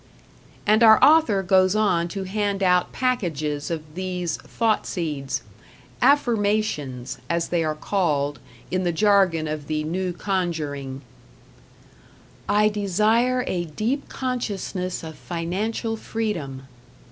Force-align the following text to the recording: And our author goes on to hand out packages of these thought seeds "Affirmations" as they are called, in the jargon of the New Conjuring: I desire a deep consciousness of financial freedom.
And 0.65 0.81
our 0.81 0.97
author 1.03 1.43
goes 1.43 1.75
on 1.75 2.07
to 2.07 2.23
hand 2.23 2.63
out 2.63 2.91
packages 2.91 3.69
of 3.69 3.93
these 3.93 4.37
thought 4.37 4.87
seeds 4.87 5.43
"Affirmations" 6.01 7.19
as 7.29 7.49
they 7.49 7.63
are 7.63 7.75
called, 7.75 8.39
in 8.71 8.83
the 8.83 8.91
jargon 8.91 9.47
of 9.47 9.67
the 9.67 9.83
New 9.83 10.11
Conjuring: 10.11 11.03
I 12.49 12.67
desire 12.67 13.43
a 13.45 13.65
deep 13.65 14.09
consciousness 14.09 15.03
of 15.03 15.15
financial 15.19 15.95
freedom. 15.95 16.63